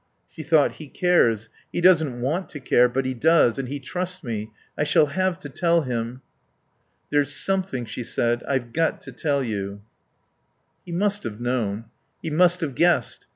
[0.27, 1.47] She thought: "He cares.
[1.71, 3.59] He doesn't want to care, but he does.
[3.59, 4.49] And he trusts me.
[4.75, 6.23] I shall have to tell him..."
[7.11, 9.81] "There's something," she said, "I've got to tell you."
[10.87, 11.85] He must have known.
[12.19, 13.27] He must have guessed.